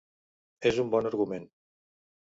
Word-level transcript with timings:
És 0.69 0.79
un 0.85 0.89
bon 0.95 1.11
argument. 1.13 1.47